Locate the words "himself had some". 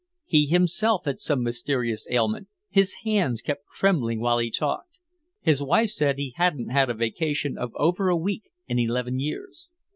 0.47-1.43